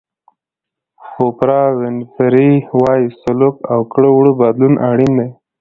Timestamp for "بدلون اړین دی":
4.41-5.29